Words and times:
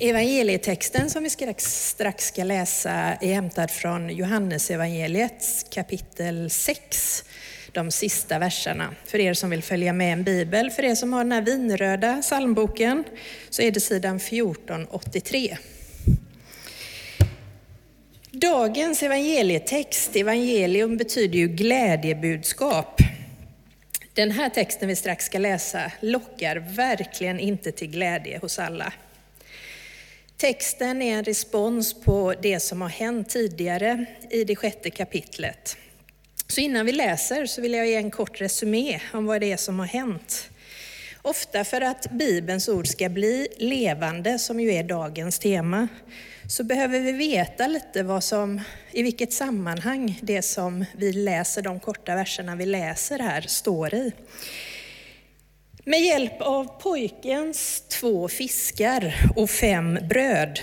Evangelietexten 0.00 1.10
som 1.10 1.22
vi 1.22 1.30
strax, 1.58 2.26
ska 2.26 2.44
läsa 2.44 2.90
är 2.90 3.34
hämtad 3.34 3.70
från 3.70 4.10
Johannesevangeliets 4.10 5.66
kapitel 5.70 6.50
6, 6.50 7.24
de 7.72 7.90
sista 7.90 8.38
verserna. 8.38 8.94
För 9.04 9.18
er 9.18 9.34
som 9.34 9.50
vill 9.50 9.62
följa 9.62 9.92
med 9.92 10.12
en 10.12 10.24
bibel, 10.24 10.70
för 10.70 10.84
er 10.84 10.94
som 10.94 11.12
har 11.12 11.24
den 11.24 11.32
här 11.32 11.42
vinröda 11.42 12.22
psalmboken, 12.22 13.04
så 13.50 13.62
är 13.62 13.70
det 13.70 13.80
sidan 13.80 14.16
1483. 14.16 15.56
Dagens 18.30 19.02
evangelietext, 19.02 20.16
evangelium 20.16 20.96
betyder 20.96 21.38
ju 21.38 21.48
glädjebudskap. 21.48 23.00
Den 24.14 24.30
här 24.30 24.48
texten 24.48 24.88
vi 24.88 24.96
strax 24.96 25.24
ska 25.24 25.38
läsa 25.38 25.92
lockar 26.00 26.56
verkligen 26.56 27.40
inte 27.40 27.72
till 27.72 27.90
glädje 27.90 28.38
hos 28.38 28.58
alla. 28.58 28.92
Texten 30.44 31.02
är 31.02 31.18
en 31.18 31.24
respons 31.24 31.94
på 31.94 32.34
det 32.42 32.60
som 32.60 32.80
har 32.80 32.88
hänt 32.88 33.28
tidigare 33.28 34.06
i 34.30 34.44
det 34.44 34.56
sjätte 34.56 34.90
kapitlet. 34.90 35.76
Så 36.48 36.60
innan 36.60 36.86
vi 36.86 36.92
läser 36.92 37.46
så 37.46 37.60
vill 37.60 37.74
jag 37.74 37.86
ge 37.86 37.94
en 37.94 38.10
kort 38.10 38.40
resumé 38.40 39.00
om 39.12 39.26
vad 39.26 39.40
det 39.40 39.52
är 39.52 39.56
som 39.56 39.78
har 39.78 39.86
hänt. 39.86 40.50
Ofta 41.22 41.64
för 41.64 41.80
att 41.80 42.10
Bibelns 42.10 42.68
ord 42.68 42.86
ska 42.86 43.08
bli 43.08 43.48
levande, 43.56 44.38
som 44.38 44.60
ju 44.60 44.72
är 44.72 44.82
dagens 44.82 45.38
tema, 45.38 45.88
så 46.48 46.64
behöver 46.64 47.00
vi 47.00 47.12
veta 47.12 47.66
lite 47.66 48.02
vad 48.02 48.24
som, 48.24 48.60
i 48.92 49.02
vilket 49.02 49.32
sammanhang 49.32 50.18
det 50.22 50.42
som 50.42 50.84
vi 50.96 51.12
läser, 51.12 51.62
de 51.62 51.80
korta 51.80 52.14
verserna 52.14 52.56
vi 52.56 52.66
läser 52.66 53.18
här, 53.18 53.40
står 53.40 53.94
i. 53.94 54.12
Med 55.86 56.00
hjälp 56.00 56.40
av 56.40 56.80
pojkens 56.80 57.80
två 57.88 58.28
fiskar 58.28 59.14
och 59.36 59.50
fem 59.50 59.98
bröd 60.08 60.60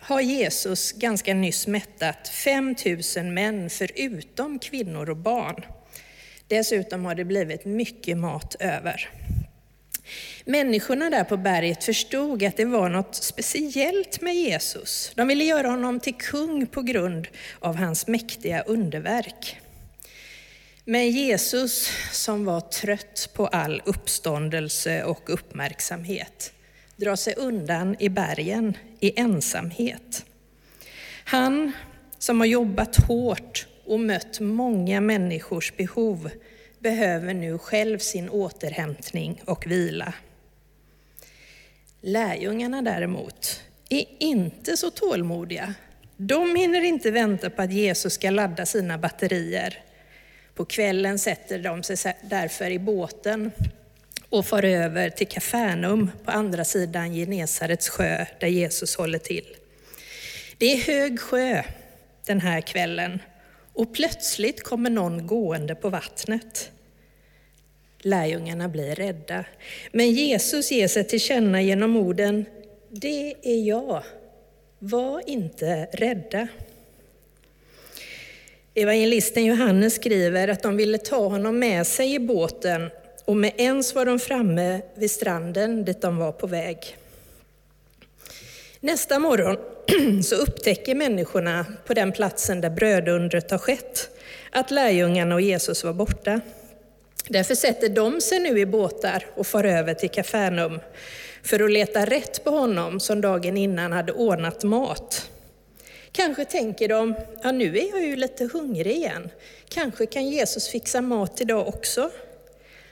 har 0.00 0.20
Jesus 0.20 0.92
ganska 0.92 1.34
nyss 1.34 1.66
mättat 1.66 2.28
5000 2.28 3.34
män 3.34 3.70
förutom 3.70 4.58
kvinnor 4.58 5.10
och 5.10 5.16
barn. 5.16 5.64
Dessutom 6.48 7.04
har 7.04 7.14
det 7.14 7.24
blivit 7.24 7.64
mycket 7.64 8.18
mat 8.18 8.56
över. 8.60 9.08
Människorna 10.44 11.10
där 11.10 11.24
på 11.24 11.36
berget 11.36 11.84
förstod 11.84 12.42
att 12.42 12.56
det 12.56 12.64
var 12.64 12.88
något 12.88 13.14
speciellt 13.14 14.20
med 14.20 14.34
Jesus. 14.34 15.12
De 15.14 15.28
ville 15.28 15.44
göra 15.44 15.68
honom 15.68 16.00
till 16.00 16.14
kung 16.14 16.66
på 16.66 16.82
grund 16.82 17.28
av 17.60 17.76
hans 17.76 18.06
mäktiga 18.06 18.62
underverk. 18.62 19.60
Men 20.90 21.10
Jesus 21.10 21.90
som 22.12 22.44
var 22.44 22.60
trött 22.60 23.30
på 23.34 23.46
all 23.46 23.82
uppståndelse 23.84 25.04
och 25.04 25.30
uppmärksamhet 25.30 26.52
drar 26.96 27.16
sig 27.16 27.34
undan 27.36 27.96
i 27.98 28.08
bergen 28.08 28.76
i 29.00 29.20
ensamhet. 29.20 30.24
Han 31.24 31.72
som 32.18 32.40
har 32.40 32.46
jobbat 32.46 32.96
hårt 32.96 33.66
och 33.84 34.00
mött 34.00 34.40
många 34.40 35.00
människors 35.00 35.76
behov 35.76 36.30
behöver 36.78 37.34
nu 37.34 37.58
själv 37.58 37.98
sin 37.98 38.28
återhämtning 38.28 39.42
och 39.44 39.66
vila. 39.66 40.12
Lärjungarna 42.00 42.82
däremot 42.82 43.62
är 43.88 44.04
inte 44.18 44.76
så 44.76 44.90
tålmodiga. 44.90 45.74
De 46.16 46.56
hinner 46.56 46.80
inte 46.80 47.10
vänta 47.10 47.50
på 47.50 47.62
att 47.62 47.72
Jesus 47.72 48.12
ska 48.12 48.30
ladda 48.30 48.66
sina 48.66 48.98
batterier. 48.98 49.84
På 50.58 50.64
kvällen 50.64 51.18
sätter 51.18 51.58
de 51.58 51.82
sig 51.82 52.16
därför 52.22 52.70
i 52.70 52.78
båten 52.78 53.50
och 54.28 54.46
far 54.46 54.62
över 54.62 55.10
till 55.10 55.28
Kafarnaum 55.28 56.10
på 56.24 56.30
andra 56.30 56.64
sidan 56.64 57.14
Genesarets 57.14 57.88
sjö 57.88 58.26
där 58.40 58.48
Jesus 58.48 58.96
håller 58.96 59.18
till. 59.18 59.56
Det 60.58 60.72
är 60.72 60.76
hög 60.76 61.20
sjö 61.20 61.62
den 62.26 62.40
här 62.40 62.60
kvällen 62.60 63.18
och 63.72 63.94
plötsligt 63.94 64.62
kommer 64.62 64.90
någon 64.90 65.26
gående 65.26 65.74
på 65.74 65.88
vattnet. 65.88 66.70
Lärjungarna 67.98 68.68
blir 68.68 68.94
rädda, 68.94 69.44
men 69.92 70.10
Jesus 70.10 70.70
ger 70.70 70.88
sig 70.88 71.04
till 71.04 71.20
känna 71.20 71.62
genom 71.62 71.96
orden 71.96 72.44
Det 72.90 73.34
är 73.42 73.62
jag, 73.66 74.02
var 74.78 75.28
inte 75.28 75.84
rädda. 75.92 76.48
Evangelisten 78.80 79.44
Johannes 79.44 79.94
skriver 79.94 80.48
att 80.48 80.62
de 80.62 80.76
ville 80.76 80.98
ta 80.98 81.28
honom 81.28 81.58
med 81.58 81.86
sig 81.86 82.14
i 82.14 82.18
båten 82.18 82.90
och 83.24 83.36
med 83.36 83.52
ens 83.56 83.94
var 83.94 84.06
de 84.06 84.18
framme 84.18 84.80
vid 84.94 85.10
stranden 85.10 85.84
dit 85.84 86.00
de 86.00 86.16
var 86.16 86.32
på 86.32 86.46
väg. 86.46 86.96
Nästa 88.80 89.18
morgon 89.18 89.56
så 90.24 90.34
upptäcker 90.34 90.94
människorna 90.94 91.66
på 91.86 91.94
den 91.94 92.12
platsen 92.12 92.60
där 92.60 92.70
brödundret 92.70 93.50
har 93.50 93.58
skett 93.58 94.08
att 94.50 94.70
lärjungarna 94.70 95.34
och 95.34 95.40
Jesus 95.40 95.84
var 95.84 95.92
borta. 95.92 96.40
Därför 97.28 97.54
sätter 97.54 97.88
de 97.88 98.20
sig 98.20 98.40
nu 98.40 98.58
i 98.58 98.66
båtar 98.66 99.26
och 99.34 99.46
far 99.46 99.64
över 99.64 99.94
till 99.94 100.10
Kafarnaum 100.10 100.80
för 101.42 101.64
att 101.64 101.70
leta 101.70 102.04
rätt 102.04 102.44
på 102.44 102.50
honom 102.50 103.00
som 103.00 103.20
dagen 103.20 103.56
innan 103.56 103.92
hade 103.92 104.12
ordnat 104.12 104.64
mat. 104.64 105.30
Kanske 106.12 106.44
tänker 106.44 106.88
de, 106.88 107.14
ja 107.42 107.52
nu 107.52 107.78
är 107.78 107.90
jag 107.90 108.04
ju 108.04 108.16
lite 108.16 108.44
hungrig 108.52 108.96
igen. 108.96 109.30
Kanske 109.68 110.06
kan 110.06 110.28
Jesus 110.28 110.68
fixa 110.68 111.00
mat 111.00 111.40
idag 111.40 111.68
också. 111.68 112.10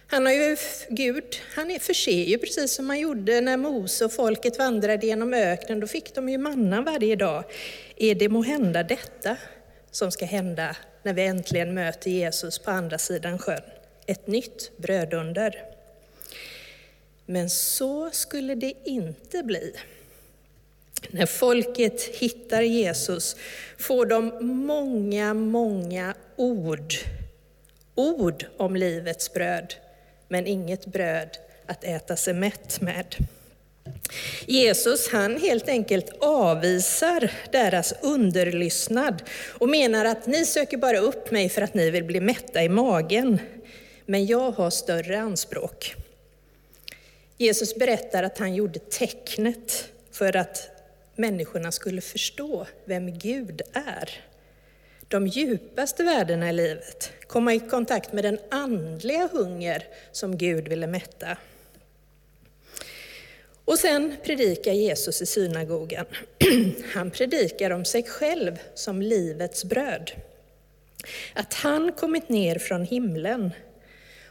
Han 0.09 0.27
har 0.27 0.33
ju, 0.33 0.57
Gud, 0.89 1.25
han 1.55 1.81
förser 1.81 2.25
ju 2.25 2.39
precis 2.39 2.73
som 2.73 2.89
han 2.89 3.01
gjorde 3.01 3.41
när 3.41 3.57
Mose 3.57 4.05
och 4.05 4.13
folket 4.13 4.59
vandrade 4.59 5.07
genom 5.07 5.35
öknen. 5.35 5.81
Då 5.81 5.87
fick 5.87 6.15
de 6.15 6.29
ju 6.29 6.39
manna 6.39 6.81
varje 6.81 7.17
dag. 7.17 7.45
Är 7.97 8.15
det 8.15 8.29
må 8.29 8.43
hända 8.43 8.83
detta 8.83 9.37
som 9.91 10.13
ska 10.13 10.25
hända 10.25 10.77
när 11.03 11.13
vi 11.13 11.23
äntligen 11.23 11.75
möter 11.75 12.11
Jesus 12.11 12.59
på 12.59 12.71
andra 12.71 12.99
sidan 12.99 13.39
sjön? 13.39 13.63
Ett 14.07 14.27
nytt 14.27 14.77
brödunder. 14.77 15.63
Men 17.27 17.51
så 17.51 18.11
skulle 18.11 18.55
det 18.55 18.73
inte 18.85 19.43
bli. 19.43 19.73
När 21.11 21.27
folket 21.27 22.03
hittar 22.03 22.63
Jesus 22.63 23.37
får 23.79 24.07
de 24.07 24.33
många, 24.41 25.35
många 25.35 26.15
ord. 26.37 26.95
Ord 27.95 28.47
om 28.57 28.77
livets 28.77 29.33
bröd, 29.33 29.75
men 30.29 30.47
inget 30.47 30.87
bröd 30.87 31.29
att 31.67 31.85
äta 31.85 32.17
sig 32.17 32.35
mätt 32.35 32.81
med. 32.81 33.17
Jesus 34.47 35.09
han 35.09 35.41
helt 35.41 35.69
enkelt 35.69 36.11
avvisar 36.21 37.33
deras 37.53 37.95
underlyssnad 38.03 39.23
och 39.59 39.69
menar 39.69 40.05
att 40.05 40.27
ni 40.27 40.47
söker 40.47 40.77
bara 40.77 40.99
upp 40.99 41.31
mig 41.31 41.49
för 41.49 41.63
att 41.63 41.75
ni 41.75 41.91
vill 41.91 42.05
bli 42.05 42.21
mätta 42.21 42.63
i 42.63 42.69
magen. 42.69 43.39
Men 44.07 44.27
jag 44.27 44.51
har 44.51 44.71
större 44.71 45.21
anspråk. 45.21 45.95
Jesus 47.39 47.75
berättar 47.75 48.23
att 48.23 48.39
han 48.39 48.55
gjorde 48.55 48.79
tecknet 48.79 49.89
för 50.13 50.37
att 50.37 50.76
människorna 51.17 51.73
skulle 51.73 52.01
förstå 52.01 52.67
vem 52.85 53.19
Gud 53.19 53.63
är. 53.73 54.11
De 55.09 55.27
djupaste 55.27 56.05
värdena 56.05 56.51
i 56.51 56.53
livet, 56.53 57.13
komma 57.27 57.55
i 57.55 57.61
kontakt 57.61 58.13
med 58.13 58.25
den 58.25 58.39
andliga 58.51 59.29
hunger 59.33 59.85
som 60.13 60.39
Gud 60.39 60.69
ville 60.69 60.87
mätta. 60.87 61.39
Och 63.65 63.79
sen 63.79 64.17
predikar 64.25 64.73
Jesus 64.73 65.23
i 65.23 65.27
synagogan. 65.27 66.07
Han 66.93 67.11
predikar 67.11 67.71
om 67.71 67.85
sig 67.85 68.03
själv 68.03 68.59
som 68.75 69.03
livets 69.03 69.65
bröd. 69.65 70.13
Att 71.35 71.55
han 71.55 71.93
kommit 71.93 72.29
ner 72.29 72.59
från 72.59 72.85
himlen 72.85 73.51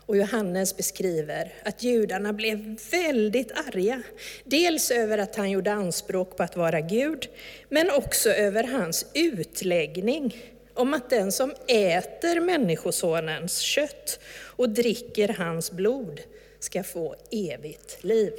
och 0.05 0.17
Johannes 0.17 0.77
beskriver 0.77 1.53
att 1.63 1.83
judarna 1.83 2.33
blev 2.33 2.79
väldigt 2.91 3.51
arga. 3.51 4.01
Dels 4.43 4.91
över 4.91 5.17
att 5.17 5.35
han 5.35 5.51
gjorde 5.51 5.73
anspråk 5.73 6.37
på 6.37 6.43
att 6.43 6.55
vara 6.55 6.81
Gud, 6.81 7.27
men 7.69 7.91
också 7.91 8.29
över 8.29 8.63
hans 8.63 9.05
utläggning 9.13 10.37
om 10.73 10.93
att 10.93 11.09
den 11.09 11.31
som 11.31 11.53
äter 11.67 12.39
Människosonens 12.39 13.59
kött 13.59 14.19
och 14.41 14.69
dricker 14.69 15.27
hans 15.27 15.71
blod 15.71 16.21
ska 16.59 16.83
få 16.83 17.15
evigt 17.31 18.03
liv. 18.03 18.33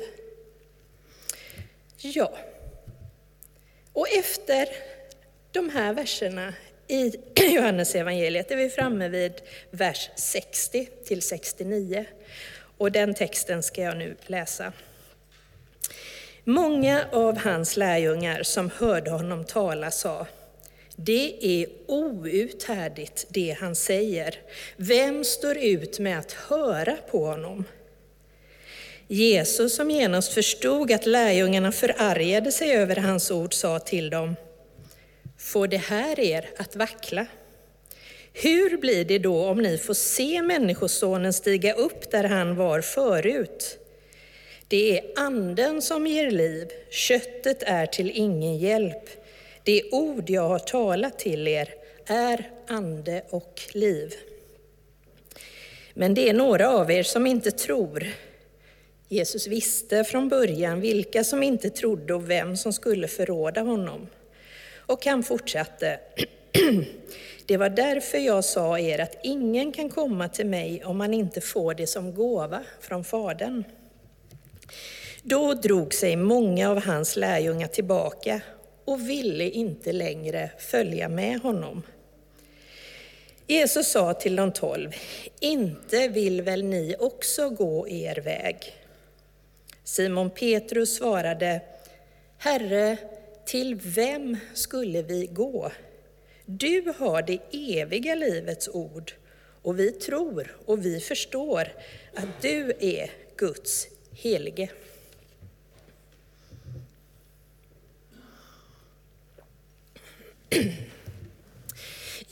Ja, 1.98 2.32
och 3.92 4.08
efter 4.08 4.68
de 5.52 5.70
här 5.70 5.92
verserna 5.92 6.54
i 6.88 7.12
Johannes 7.54 7.94
evangeliet 7.94 8.50
är 8.50 8.56
vi 8.56 8.70
framme 8.70 9.08
vid 9.08 9.32
vers 9.70 10.10
60 10.16 10.88
till 11.04 11.22
69. 11.22 12.04
Och 12.78 12.92
den 12.92 13.14
texten 13.14 13.62
ska 13.62 13.82
jag 13.82 13.96
nu 13.96 14.16
läsa. 14.26 14.72
Många 16.44 17.04
av 17.12 17.38
hans 17.38 17.76
lärjungar 17.76 18.42
som 18.42 18.70
hörde 18.76 19.10
honom 19.10 19.44
tala 19.44 19.90
sa, 19.90 20.26
det 20.96 21.34
är 21.40 21.66
outhärdligt 21.86 23.26
det 23.28 23.56
han 23.60 23.74
säger. 23.74 24.38
Vem 24.76 25.24
står 25.24 25.56
ut 25.56 25.98
med 25.98 26.18
att 26.18 26.32
höra 26.32 26.96
på 27.10 27.26
honom? 27.26 27.64
Jesus 29.08 29.76
som 29.76 29.90
genast 29.90 30.32
förstod 30.32 30.92
att 30.92 31.06
lärjungarna 31.06 31.72
förargade 31.72 32.52
sig 32.52 32.72
över 32.72 32.96
hans 32.96 33.30
ord 33.30 33.54
sa 33.54 33.78
till 33.78 34.10
dem, 34.10 34.36
får 35.38 35.68
det 35.68 35.76
här 35.76 36.20
er 36.20 36.50
att 36.56 36.76
vackla? 36.76 37.26
Hur 38.32 38.76
blir 38.76 39.04
det 39.04 39.18
då 39.18 39.44
om 39.46 39.58
ni 39.58 39.78
får 39.78 39.94
se 39.94 40.42
Människosonen 40.42 41.32
stiga 41.32 41.74
upp 41.74 42.10
där 42.10 42.24
han 42.24 42.56
var 42.56 42.80
förut? 42.80 43.78
Det 44.68 44.98
är 44.98 45.04
anden 45.16 45.82
som 45.82 46.06
ger 46.06 46.30
liv, 46.30 46.68
köttet 46.90 47.62
är 47.62 47.86
till 47.86 48.10
ingen 48.14 48.58
hjälp. 48.58 49.08
Det 49.62 49.82
ord 49.92 50.30
jag 50.30 50.48
har 50.48 50.58
talat 50.58 51.18
till 51.18 51.48
er 51.48 51.74
är 52.06 52.50
ande 52.66 53.22
och 53.30 53.62
liv. 53.72 54.14
Men 55.94 56.14
det 56.14 56.28
är 56.28 56.34
några 56.34 56.70
av 56.70 56.90
er 56.90 57.02
som 57.02 57.26
inte 57.26 57.50
tror. 57.50 58.06
Jesus 59.08 59.46
visste 59.46 60.04
från 60.04 60.28
början 60.28 60.80
vilka 60.80 61.24
som 61.24 61.42
inte 61.42 61.70
trodde 61.70 62.14
och 62.14 62.30
vem 62.30 62.56
som 62.56 62.72
skulle 62.72 63.08
förråda 63.08 63.60
honom. 63.60 64.06
Och 64.86 65.06
han 65.06 65.22
fortsatte. 65.22 66.00
Det 67.46 67.56
var 67.56 67.68
därför 67.68 68.18
jag 68.18 68.44
sa 68.44 68.78
er 68.78 68.98
att 68.98 69.16
ingen 69.22 69.72
kan 69.72 69.88
komma 69.88 70.28
till 70.28 70.46
mig 70.46 70.84
om 70.84 70.98
man 70.98 71.14
inte 71.14 71.40
får 71.40 71.74
det 71.74 71.86
som 71.86 72.14
gåva 72.14 72.64
från 72.80 73.04
Fadern. 73.04 73.64
Då 75.22 75.54
drog 75.54 75.94
sig 75.94 76.16
många 76.16 76.70
av 76.70 76.84
hans 76.84 77.16
lärjungar 77.16 77.68
tillbaka 77.68 78.40
och 78.84 79.08
ville 79.08 79.44
inte 79.44 79.92
längre 79.92 80.50
följa 80.58 81.08
med 81.08 81.40
honom. 81.40 81.82
Jesus 83.46 83.90
sa 83.90 84.14
till 84.14 84.36
de 84.36 84.52
tolv, 84.52 84.92
inte 85.40 86.08
vill 86.08 86.42
väl 86.42 86.64
ni 86.64 86.96
också 86.98 87.50
gå 87.50 87.88
er 87.88 88.16
väg? 88.16 88.56
Simon 89.84 90.30
Petrus 90.30 90.96
svarade, 90.96 91.60
Herre, 92.38 92.96
till 93.46 93.74
vem 93.74 94.36
skulle 94.54 95.02
vi 95.02 95.26
gå? 95.26 95.72
Du 96.44 96.92
har 96.98 97.22
det 97.22 97.38
eviga 97.52 98.14
livets 98.14 98.68
ord 98.68 99.12
och 99.62 99.78
vi 99.78 99.92
tror 99.92 100.56
och 100.66 100.86
vi 100.86 101.00
förstår 101.00 101.72
att 102.14 102.42
du 102.42 102.72
är 102.80 103.10
Guds 103.36 103.88
helige. 104.12 104.70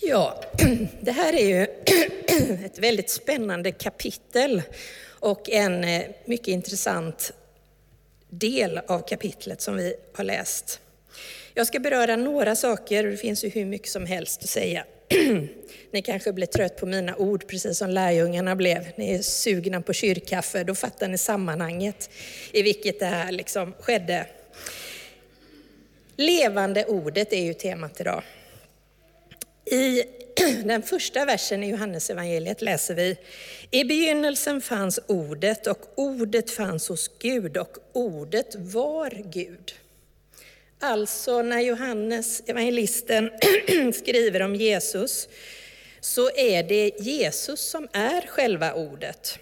Ja, 0.00 0.44
det 1.00 1.12
här 1.12 1.32
är 1.32 1.46
ju 1.46 1.62
ett 2.64 2.78
väldigt 2.78 3.10
spännande 3.10 3.72
kapitel 3.72 4.62
och 5.08 5.50
en 5.50 5.84
eh, 5.84 6.02
mycket 6.24 6.48
intressant 6.48 7.32
del 8.28 8.80
av 8.86 9.08
kapitlet 9.08 9.60
som 9.60 9.76
vi 9.76 9.94
har 10.14 10.24
läst. 10.24 10.80
Jag 11.54 11.66
ska 11.66 11.80
beröra 11.80 12.16
några 12.16 12.56
saker, 12.56 13.04
det 13.04 13.16
finns 13.16 13.44
ju 13.44 13.48
hur 13.48 13.64
mycket 13.64 13.88
som 13.88 14.06
helst 14.06 14.42
att 14.42 14.48
säga. 14.48 14.84
Ni 15.90 16.02
kanske 16.02 16.32
blir 16.32 16.46
trött 16.46 16.76
på 16.76 16.86
mina 16.86 17.16
ord, 17.16 17.46
precis 17.48 17.78
som 17.78 17.90
lärjungarna 17.90 18.56
blev. 18.56 18.86
Ni 18.96 19.14
är 19.14 19.22
sugna 19.22 19.80
på 19.80 19.92
kyrkkaffe, 19.92 20.64
då 20.64 20.74
fattar 20.74 21.08
ni 21.08 21.18
sammanhanget 21.18 22.10
i 22.52 22.62
vilket 22.62 23.00
det 23.00 23.06
här 23.06 23.32
liksom 23.32 23.74
skedde. 23.80 24.26
Levande 26.16 26.84
ordet 26.84 27.32
är 27.32 27.42
ju 27.42 27.54
temat 27.54 28.00
idag. 28.00 28.22
I 29.64 30.02
den 30.64 30.82
första 30.82 31.24
versen 31.24 31.62
i 31.62 31.70
Johannesevangeliet 31.70 32.62
läser 32.62 32.94
vi, 32.94 33.16
i 33.70 33.84
begynnelsen 33.84 34.60
fanns 34.60 35.00
ordet 35.06 35.66
och 35.66 35.92
ordet 35.94 36.50
fanns 36.50 36.88
hos 36.88 37.10
Gud 37.18 37.56
och 37.56 37.76
ordet 37.92 38.54
var 38.54 39.22
Gud. 39.24 39.74
Alltså 40.86 41.42
när 41.42 41.60
Johannes, 41.60 42.42
evangelisten, 42.46 43.30
skriver 43.94 44.42
om 44.42 44.54
Jesus, 44.54 45.28
så 46.00 46.30
är 46.36 46.62
det 46.62 46.92
Jesus 46.98 47.60
som 47.60 47.88
är 47.92 48.26
själva 48.26 48.74
ordet. 48.74 49.38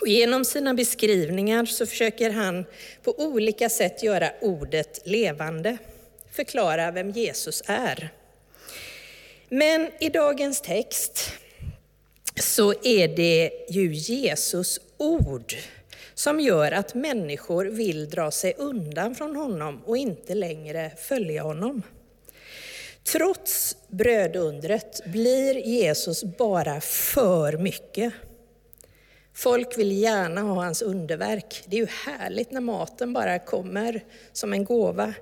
Och 0.00 0.08
genom 0.08 0.44
sina 0.44 0.74
beskrivningar 0.74 1.64
så 1.64 1.86
försöker 1.86 2.30
han 2.30 2.64
på 3.02 3.20
olika 3.20 3.68
sätt 3.68 4.02
göra 4.02 4.30
ordet 4.40 5.00
levande, 5.04 5.78
förklara 6.32 6.90
vem 6.90 7.10
Jesus 7.10 7.62
är. 7.66 8.10
Men 9.48 9.90
i 10.00 10.08
dagens 10.08 10.60
text 10.60 11.32
så 12.36 12.74
är 12.82 13.08
det 13.08 13.50
ju 13.68 13.92
Jesus 13.94 14.80
ord 14.96 15.54
som 16.22 16.40
gör 16.40 16.72
att 16.72 16.94
människor 16.94 17.64
vill 17.64 18.10
dra 18.10 18.30
sig 18.30 18.54
undan 18.58 19.14
från 19.14 19.36
honom 19.36 19.82
och 19.84 19.96
inte 19.96 20.34
längre 20.34 20.90
följa 20.96 21.42
honom. 21.42 21.82
Trots 23.12 23.76
brödundret 23.88 25.00
blir 25.06 25.54
Jesus 25.54 26.24
bara 26.24 26.80
för 26.80 27.56
mycket. 27.56 28.12
Folk 29.34 29.78
vill 29.78 29.92
gärna 29.92 30.40
ha 30.40 30.64
hans 30.64 30.82
underverk. 30.82 31.64
Det 31.66 31.76
är 31.76 31.80
ju 31.80 31.86
härligt 31.86 32.50
när 32.50 32.60
maten 32.60 33.12
bara 33.12 33.38
kommer 33.38 34.04
som 34.32 34.52
en 34.52 34.64
gåva. 34.64 35.14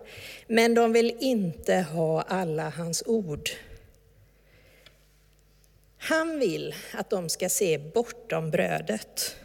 Men 0.47 0.75
de 0.75 0.93
vill 0.93 1.17
inte 1.20 1.75
ha 1.75 2.23
alla 2.23 2.70
hans 2.70 3.02
ord. 3.06 3.50
Han 5.99 6.38
vill 6.38 6.75
att 6.93 7.11
de 7.11 7.29
ska 7.29 7.49
se 7.49 7.79
bortom 7.79 8.50
brödet. 8.50 9.37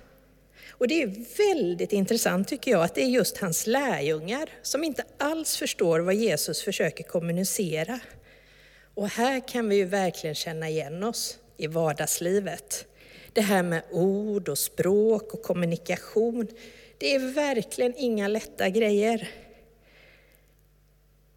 Och 0.78 0.88
det 0.88 1.02
är 1.02 1.38
väldigt 1.38 1.94
intressant 1.94 2.48
tycker 2.48 2.72
jag 2.72 2.84
att 2.84 2.96
det 2.96 3.02
är 3.02 3.08
just 3.08 3.38
hans 3.38 3.68
lärjungar 3.68 4.50
som 4.62 4.84
inte 4.84 5.04
alls 5.18 5.58
förstår 5.58 6.00
vad 6.00 6.16
Jesus 6.16 6.64
försöker 6.64 7.04
kommunicera. 7.04 8.00
Och 8.94 9.10
här 9.10 9.48
kan 9.48 9.70
vi 9.70 9.76
ju 9.76 9.86
verkligen 9.86 10.36
känna 10.36 10.70
igen 10.70 11.04
oss 11.04 11.40
i 11.58 11.68
vardagslivet. 11.68 12.86
Det 13.34 13.42
här 13.42 13.64
med 13.64 13.82
ord 13.92 14.50
och 14.50 14.58
språk 14.58 15.34
och 15.34 15.42
kommunikation, 15.42 16.48
det 16.98 17.16
är 17.16 17.34
verkligen 17.34 17.94
inga 17.98 18.28
lätta 18.28 18.70
grejer. 18.70 19.30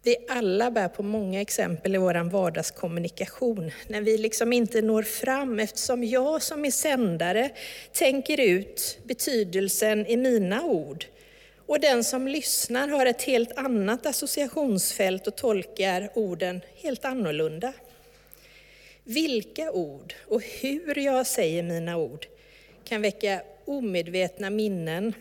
Vi 0.03 0.15
alla 0.29 0.71
bär 0.71 0.87
på 0.87 1.03
många 1.03 1.41
exempel 1.41 1.95
i 1.95 1.97
vår 1.97 2.29
vardagskommunikation, 2.29 3.71
när 3.87 4.01
vi 4.01 4.17
liksom 4.17 4.53
inte 4.53 4.81
når 4.81 5.03
fram 5.03 5.59
eftersom 5.59 6.03
jag 6.03 6.41
som 6.41 6.65
är 6.65 6.71
sändare 6.71 7.49
tänker 7.93 8.39
ut 8.39 8.99
betydelsen 9.03 10.05
i 10.05 10.17
mina 10.17 10.63
ord. 10.63 11.05
Och 11.65 11.79
den 11.79 12.03
som 12.03 12.27
lyssnar 12.27 12.87
har 12.87 13.05
ett 13.05 13.21
helt 13.21 13.57
annat 13.57 14.05
associationsfält 14.05 15.27
och 15.27 15.35
tolkar 15.35 16.11
orden 16.15 16.61
helt 16.75 17.05
annorlunda. 17.05 17.73
Vilka 19.03 19.71
ord 19.71 20.13
och 20.27 20.41
hur 20.61 20.99
jag 20.99 21.27
säger 21.27 21.63
mina 21.63 21.97
ord 21.97 22.25
kan 22.83 23.01
väcka 23.01 23.41
omedvetna 23.65 24.49
minnen 24.49 25.13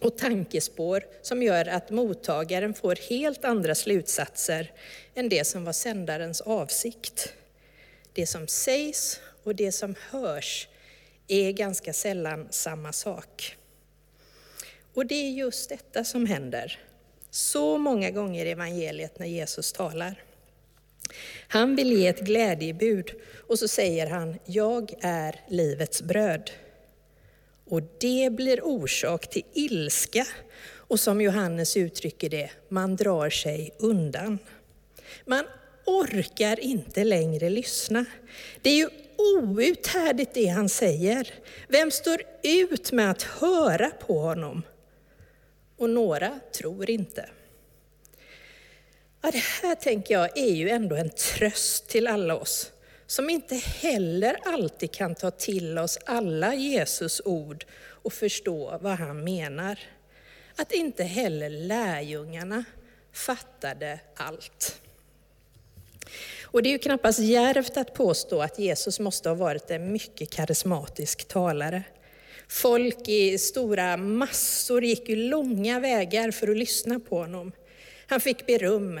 och 0.00 0.18
tankespår 0.18 1.04
som 1.22 1.42
gör 1.42 1.68
att 1.68 1.90
mottagaren 1.90 2.74
får 2.74 3.08
helt 3.08 3.44
andra 3.44 3.74
slutsatser 3.74 4.72
än 5.14 5.28
det 5.28 5.44
som 5.44 5.64
var 5.64 5.72
sändarens 5.72 6.40
avsikt. 6.40 7.32
Det 8.12 8.26
som 8.26 8.46
sägs 8.46 9.20
och 9.44 9.54
det 9.54 9.72
som 9.72 9.94
hörs 10.10 10.68
är 11.28 11.52
ganska 11.52 11.92
sällan 11.92 12.48
samma 12.50 12.92
sak. 12.92 13.56
Och 14.94 15.06
det 15.06 15.14
är 15.14 15.30
just 15.30 15.68
detta 15.68 16.04
som 16.04 16.26
händer 16.26 16.78
så 17.30 17.78
många 17.78 18.10
gånger 18.10 18.46
i 18.46 18.50
evangeliet 18.50 19.18
när 19.18 19.26
Jesus 19.26 19.72
talar. 19.72 20.24
Han 21.48 21.76
vill 21.76 21.92
ge 21.92 22.06
ett 22.06 22.20
glädjebud 22.20 23.10
och 23.48 23.58
så 23.58 23.68
säger 23.68 24.06
han, 24.06 24.38
jag 24.44 24.94
är 25.00 25.40
livets 25.48 26.02
bröd. 26.02 26.50
Och 27.70 27.82
det 27.98 28.32
blir 28.32 28.64
orsak 28.64 29.30
till 29.30 29.42
ilska 29.52 30.26
och 30.76 31.00
som 31.00 31.20
Johannes 31.20 31.76
uttrycker 31.76 32.30
det, 32.30 32.50
man 32.68 32.96
drar 32.96 33.30
sig 33.30 33.70
undan. 33.78 34.38
Man 35.24 35.44
orkar 35.86 36.60
inte 36.60 37.04
längre 37.04 37.50
lyssna. 37.50 38.04
Det 38.62 38.70
är 38.70 38.74
ju 38.74 38.88
outhärdligt 39.16 40.34
det 40.34 40.46
han 40.46 40.68
säger. 40.68 41.34
Vem 41.68 41.90
står 41.90 42.22
ut 42.42 42.92
med 42.92 43.10
att 43.10 43.22
höra 43.22 43.90
på 43.90 44.18
honom? 44.18 44.62
Och 45.76 45.90
några 45.90 46.40
tror 46.52 46.90
inte. 46.90 47.28
Ja, 49.22 49.30
det 49.30 49.44
här 49.62 49.74
tänker 49.74 50.14
jag 50.14 50.38
är 50.38 50.54
ju 50.54 50.68
ändå 50.70 50.96
en 50.96 51.10
tröst 51.10 51.88
till 51.88 52.06
alla 52.06 52.36
oss 52.36 52.72
som 53.10 53.30
inte 53.30 53.54
heller 53.54 54.36
alltid 54.44 54.92
kan 54.92 55.14
ta 55.14 55.30
till 55.30 55.78
oss 55.78 55.98
alla 56.06 56.54
Jesus 56.54 57.22
ord 57.24 57.64
och 57.80 58.12
förstå 58.12 58.78
vad 58.82 58.92
han 58.92 59.24
menar. 59.24 59.78
Att 60.56 60.72
inte 60.72 61.04
heller 61.04 61.50
lärjungarna 61.50 62.64
fattade 63.12 64.00
allt. 64.16 64.80
Och 66.42 66.62
det 66.62 66.68
är 66.68 66.72
ju 66.72 66.78
knappast 66.78 67.18
djärvt 67.18 67.76
att 67.76 67.94
påstå 67.94 68.42
att 68.42 68.58
Jesus 68.58 69.00
måste 69.00 69.28
ha 69.28 69.36
varit 69.36 69.70
en 69.70 69.92
mycket 69.92 70.30
karismatisk 70.30 71.28
talare. 71.28 71.82
Folk 72.48 73.08
i 73.08 73.38
stora 73.38 73.96
massor 73.96 74.84
gick 74.84 75.08
ju 75.08 75.16
långa 75.16 75.80
vägar 75.80 76.30
för 76.30 76.48
att 76.48 76.56
lyssna 76.56 77.00
på 77.00 77.18
honom. 77.18 77.52
Han 78.06 78.20
fick 78.20 78.46
beröm. 78.46 79.00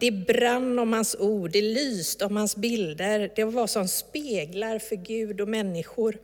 Det 0.00 0.10
brann 0.10 0.78
om 0.78 0.92
hans 0.92 1.16
ord, 1.18 1.50
det 1.50 1.62
lyste 1.62 2.24
om 2.24 2.36
hans 2.36 2.56
bilder. 2.56 3.32
Det 3.36 3.44
var 3.44 3.66
som 3.66 3.88
speglar 3.88 4.78
för 4.78 4.96
Gud 4.96 5.40
och 5.40 5.48
människor. 5.48 6.18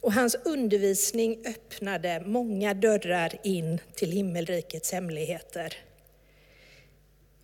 Och 0.00 0.12
hans 0.12 0.36
undervisning 0.44 1.42
öppnade 1.46 2.22
många 2.26 2.74
dörrar 2.74 3.32
in 3.42 3.80
till 3.94 4.10
himmelrikets 4.12 4.92
hemligheter. 4.92 5.76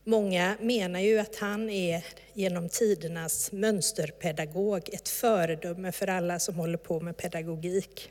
Många 0.05 0.57
menar 0.61 1.01
ju 1.01 1.19
att 1.19 1.37
han 1.37 1.71
är 1.71 2.05
genom 2.33 2.69
tidernas 2.69 3.53
mönsterpedagog, 3.53 4.89
ett 4.93 5.09
föredöme 5.09 5.93
för 5.93 6.07
alla 6.07 6.39
som 6.39 6.55
håller 6.55 6.79
på 6.79 7.01
med 7.01 7.17
pedagogik. 7.17 8.11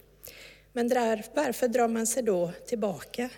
Men 0.73 0.87
där, 0.87 1.25
varför 1.33 1.67
drar 1.67 1.87
man 1.87 2.07
sig 2.07 2.23
då 2.23 2.51
tillbaka 2.65 3.29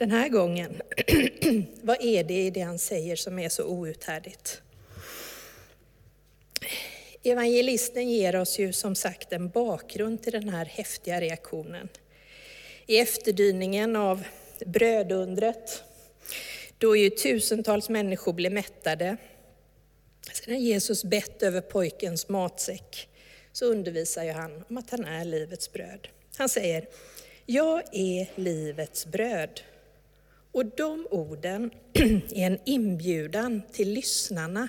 den 0.00 0.10
här 0.10 0.28
gången? 0.28 0.82
Vad 1.82 1.96
är 2.00 2.24
det 2.24 2.46
i 2.46 2.50
det 2.50 2.60
han 2.60 2.78
säger 2.78 3.16
som 3.16 3.38
är 3.38 3.48
så 3.48 3.64
outhärdligt? 3.64 4.62
Evangelisten 7.22 8.10
ger 8.10 8.36
oss 8.36 8.58
ju 8.58 8.72
som 8.72 8.94
sagt 8.94 9.32
en 9.32 9.48
bakgrund 9.48 10.22
till 10.22 10.32
den 10.32 10.48
här 10.48 10.64
häftiga 10.64 11.20
reaktionen. 11.20 11.88
I 12.86 12.98
efterdyningen 12.98 13.96
av 13.96 14.22
brödundret, 14.66 15.82
då 16.78 16.96
ju 16.96 17.10
tusentals 17.10 17.88
människor 17.88 18.32
blev 18.32 18.52
mättade, 18.52 19.16
sedan 20.32 20.60
Jesus 20.60 21.04
bett 21.04 21.42
över 21.42 21.60
pojkens 21.60 22.28
matsäck, 22.28 23.08
så 23.52 23.64
undervisar 23.64 24.24
ju 24.24 24.32
han 24.32 24.64
om 24.68 24.78
att 24.78 24.90
han 24.90 25.04
är 25.04 25.24
livets 25.24 25.72
bröd. 25.72 26.08
Han 26.36 26.48
säger, 26.48 26.88
jag 27.46 27.82
är 27.92 28.40
livets 28.40 29.06
bröd. 29.06 29.60
Och 30.52 30.66
de 30.66 31.06
orden 31.10 31.70
är 32.30 32.46
en 32.46 32.58
inbjudan 32.64 33.62
till 33.72 33.92
lyssnarna 33.92 34.68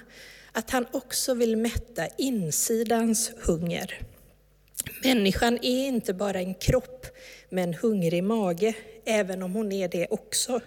att 0.52 0.70
han 0.70 0.86
också 0.92 1.34
vill 1.34 1.58
mätta 1.58 2.08
insidans 2.18 3.32
hunger. 3.38 4.00
Människan 5.04 5.58
är 5.62 5.88
inte 5.88 6.14
bara 6.14 6.40
en 6.40 6.54
kropp 6.54 7.06
med 7.50 7.64
en 7.64 7.74
hungrig 7.74 8.24
mage, 8.24 8.74
även 9.06 9.44
om 9.44 9.54
hon 9.54 9.72
är 9.72 9.88
det 9.88 10.08
också. 10.10 10.62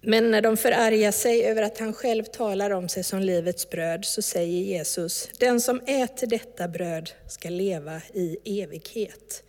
Men 0.00 0.30
när 0.30 0.42
de 0.42 0.56
förargar 0.56 1.12
sig 1.12 1.44
över 1.44 1.62
att 1.62 1.78
han 1.78 1.92
själv 1.92 2.24
talar 2.24 2.70
om 2.70 2.88
sig 2.88 3.04
som 3.04 3.20
livets 3.20 3.70
bröd, 3.70 4.04
så 4.04 4.22
säger 4.22 4.62
Jesus, 4.62 5.28
den 5.38 5.60
som 5.60 5.80
äter 5.80 6.26
detta 6.26 6.68
bröd 6.68 7.10
ska 7.28 7.48
leva 7.48 8.00
i 8.14 8.62
evighet. 8.62 9.43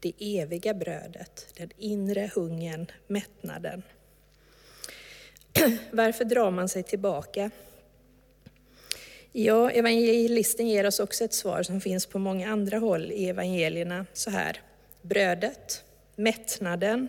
Det 0.00 0.12
eviga 0.18 0.74
brödet, 0.74 1.46
den 1.56 1.70
inre 1.78 2.30
hungern, 2.34 2.86
mättnaden. 3.06 3.82
Varför 5.90 6.24
drar 6.24 6.50
man 6.50 6.68
sig 6.68 6.82
tillbaka? 6.82 7.50
Ja, 9.32 9.70
evangelisten 9.70 10.68
ger 10.68 10.86
oss 10.86 11.00
också 11.00 11.24
ett 11.24 11.34
svar 11.34 11.62
som 11.62 11.80
finns 11.80 12.06
på 12.06 12.18
många 12.18 12.48
andra 12.48 12.78
håll 12.78 13.12
i 13.12 13.28
evangelierna. 13.28 14.06
Så 14.12 14.30
här, 14.30 14.60
brödet, 15.02 15.84
mättnaden, 16.16 17.08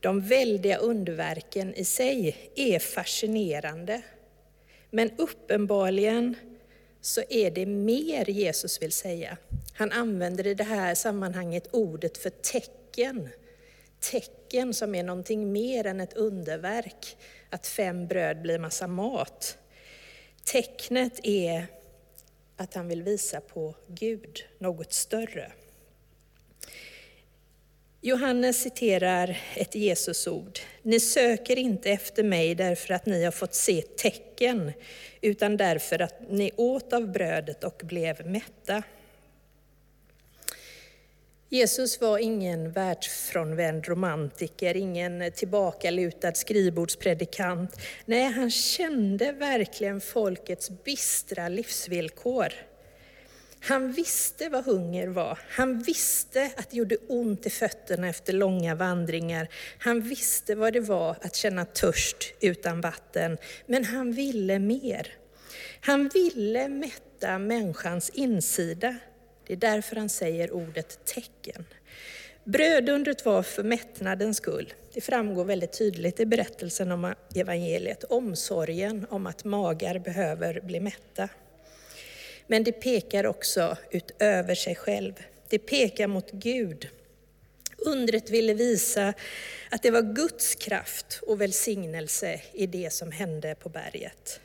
de 0.00 0.20
väldiga 0.20 0.76
underverken 0.76 1.74
i 1.74 1.84
sig 1.84 2.36
är 2.54 2.78
fascinerande. 2.78 4.02
Men 4.90 5.10
uppenbarligen 5.16 6.34
så 7.04 7.22
är 7.28 7.50
det 7.50 7.66
mer 7.66 8.30
Jesus 8.30 8.82
vill 8.82 8.92
säga. 8.92 9.36
Han 9.72 9.92
använder 9.92 10.46
i 10.46 10.54
det 10.54 10.64
här 10.64 10.94
sammanhanget 10.94 11.68
ordet 11.70 12.18
för 12.18 12.30
tecken. 12.30 13.28
Tecken 14.00 14.74
som 14.74 14.94
är 14.94 15.02
någonting 15.02 15.52
mer 15.52 15.86
än 15.86 16.00
ett 16.00 16.12
underverk, 16.12 17.16
att 17.50 17.66
fem 17.66 18.06
bröd 18.06 18.42
blir 18.42 18.58
massa 18.58 18.86
mat. 18.86 19.58
Tecknet 20.44 21.20
är 21.22 21.66
att 22.56 22.74
han 22.74 22.88
vill 22.88 23.02
visa 23.02 23.40
på 23.40 23.74
Gud, 23.88 24.44
något 24.58 24.92
större. 24.92 25.52
Johannes 28.06 28.62
citerar 28.62 29.38
ett 29.54 29.74
Jesusord. 29.74 30.58
Ni 30.82 31.00
söker 31.00 31.58
inte 31.58 31.90
efter 31.90 32.22
mig 32.22 32.54
därför 32.54 32.94
att 32.94 33.06
ni 33.06 33.24
har 33.24 33.30
fått 33.30 33.54
se 33.54 33.82
tecken, 33.82 34.72
utan 35.20 35.56
därför 35.56 36.02
att 36.02 36.30
ni 36.30 36.50
åt 36.56 36.92
av 36.92 37.12
brödet 37.12 37.64
och 37.64 37.80
blev 37.84 38.26
mätta. 38.26 38.82
Jesus 41.48 42.00
var 42.00 42.18
ingen 42.18 42.72
världsfrånvänd 42.72 43.88
romantiker, 43.88 44.76
ingen 44.76 45.32
tillbakalutad 45.32 46.34
skrivbordspredikant. 46.34 47.76
Nej, 48.04 48.24
han 48.24 48.50
kände 48.50 49.32
verkligen 49.32 50.00
folkets 50.00 50.70
bistra 50.84 51.48
livsvillkor. 51.48 52.52
Han 53.66 53.92
visste 53.92 54.48
vad 54.48 54.64
hunger 54.64 55.08
var. 55.08 55.38
Han 55.48 55.78
visste 55.78 56.50
att 56.56 56.70
det 56.70 56.76
gjorde 56.76 56.96
ont 57.08 57.46
i 57.46 57.50
fötterna 57.50 58.08
efter 58.08 58.32
långa 58.32 58.74
vandringar. 58.74 59.48
Han 59.78 60.00
visste 60.00 60.54
vad 60.54 60.72
det 60.72 60.80
var 60.80 61.16
att 61.22 61.36
känna 61.36 61.64
törst 61.64 62.34
utan 62.40 62.80
vatten. 62.80 63.38
Men 63.66 63.84
han 63.84 64.12
ville 64.12 64.58
mer. 64.58 65.12
Han 65.80 66.08
ville 66.08 66.68
mätta 66.68 67.38
människans 67.38 68.10
insida. 68.10 68.96
Det 69.46 69.52
är 69.52 69.56
därför 69.56 69.96
han 69.96 70.08
säger 70.08 70.52
ordet 70.52 71.04
tecken. 71.04 71.64
Brödundret 72.44 73.24
var 73.24 73.42
för 73.42 73.62
mättnadens 73.62 74.36
skull. 74.36 74.74
Det 74.94 75.00
framgår 75.00 75.44
väldigt 75.44 75.78
tydligt 75.78 76.20
i 76.20 76.26
berättelsen 76.26 76.92
om 76.92 77.14
evangeliet, 77.34 78.04
omsorgen 78.04 79.06
om 79.10 79.26
att 79.26 79.44
magar 79.44 79.98
behöver 79.98 80.60
bli 80.60 80.80
mätta. 80.80 81.28
Men 82.46 82.64
det 82.64 82.72
pekar 82.72 83.26
också 83.26 83.76
utöver 83.90 84.54
sig 84.54 84.74
själv. 84.74 85.12
Det 85.48 85.58
pekar 85.58 86.06
mot 86.06 86.30
Gud. 86.30 86.88
Undret 87.78 88.30
ville 88.30 88.54
visa 88.54 89.14
att 89.70 89.82
det 89.82 89.90
var 89.90 90.14
Guds 90.14 90.54
kraft 90.54 91.20
och 91.22 91.40
välsignelse 91.40 92.40
i 92.52 92.66
det 92.66 92.92
som 92.92 93.12
hände 93.12 93.54
på 93.54 93.68
berget. 93.68 94.40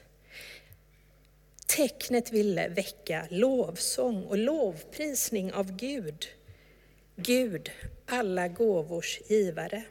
Tecknet 1.68 2.32
ville 2.32 2.68
väcka 2.68 3.28
lovsång 3.30 4.24
och 4.24 4.38
lovprisning 4.38 5.54
av 5.54 5.76
Gud. 5.76 6.28
Gud, 7.16 7.72
alla 8.06 8.48
gåvors 8.48 9.20
givare. 9.28 9.84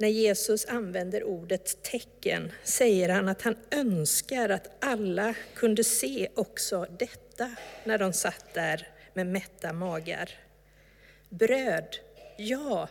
När 0.00 0.08
Jesus 0.08 0.66
använder 0.66 1.24
ordet 1.24 1.82
tecken 1.82 2.52
säger 2.64 3.08
han 3.08 3.28
att 3.28 3.42
han 3.42 3.56
önskar 3.70 4.48
att 4.48 4.84
alla 4.84 5.34
kunde 5.54 5.84
se 5.84 6.28
också 6.34 6.86
detta 6.98 7.56
när 7.84 7.98
de 7.98 8.12
satt 8.12 8.54
där 8.54 8.88
med 9.14 9.26
mätta 9.26 9.72
magar. 9.72 10.30
Bröd, 11.28 11.96
ja, 12.36 12.88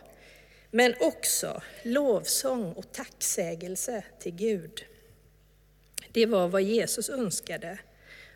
men 0.70 0.94
också 1.00 1.62
lovsång 1.82 2.72
och 2.72 2.92
tacksägelse 2.92 4.04
till 4.18 4.34
Gud. 4.34 4.84
Det 6.12 6.26
var 6.26 6.48
vad 6.48 6.62
Jesus 6.62 7.10
önskade 7.10 7.78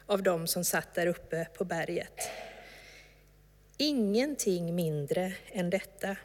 av 0.07 0.23
dem 0.23 0.47
som 0.47 0.65
satt 0.65 0.95
där 0.95 1.07
uppe 1.07 1.49
på 1.55 1.65
berget. 1.65 2.21
Ingenting 3.77 4.75
mindre 4.75 5.33
än 5.53 5.71
detta. 5.71 6.17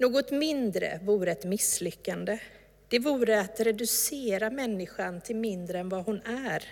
Något 0.00 0.30
mindre 0.30 1.00
vore 1.02 1.32
ett 1.32 1.44
misslyckande. 1.44 2.38
Det 2.88 2.98
vore 2.98 3.40
att 3.40 3.60
reducera 3.60 4.50
människan 4.50 5.20
till 5.20 5.36
mindre 5.36 5.78
än 5.78 5.88
vad 5.88 6.04
hon 6.04 6.22
är. 6.22 6.64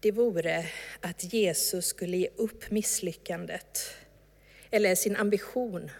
Det 0.00 0.12
vore 0.12 0.66
att 1.00 1.32
Jesus 1.32 1.86
skulle 1.86 2.16
ge 2.16 2.28
upp 2.36 2.70
misslyckandet, 2.70 3.94
eller 4.70 4.94
sin 4.94 5.16
ambition 5.16 5.90